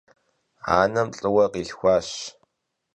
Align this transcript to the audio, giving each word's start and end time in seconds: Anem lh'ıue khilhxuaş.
Anem 0.79 1.07
lh'ıue 1.17 1.45
khilhxuaş. 1.51 2.09